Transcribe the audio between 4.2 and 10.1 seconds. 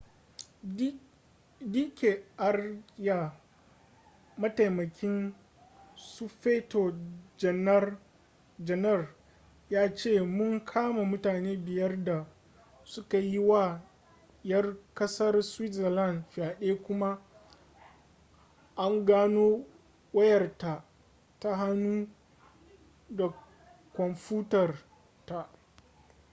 mataimakin sufeto janar ya